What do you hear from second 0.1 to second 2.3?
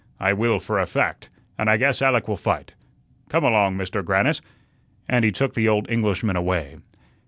I will, for a fact, and I guess Alec